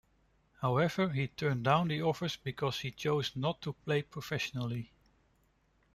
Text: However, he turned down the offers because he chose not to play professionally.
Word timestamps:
However, 0.63 1.09
he 1.09 1.27
turned 1.27 1.63
down 1.63 1.87
the 1.89 2.01
offers 2.01 2.35
because 2.35 2.79
he 2.79 2.89
chose 2.89 3.35
not 3.35 3.61
to 3.61 3.73
play 3.73 4.01
professionally. 4.01 4.91